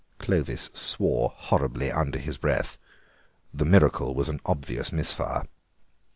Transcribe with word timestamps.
Clovis 0.17 0.71
swore 0.73 1.29
horribly 1.35 1.91
under 1.91 2.17
his 2.17 2.37
breath; 2.39 2.79
the 3.53 3.65
miracle 3.65 4.15
was 4.15 4.29
an 4.29 4.39
obvious 4.47 4.91
misfire. 4.91 5.45